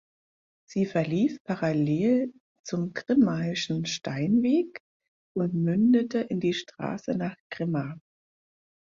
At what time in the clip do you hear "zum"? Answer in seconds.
2.65-2.91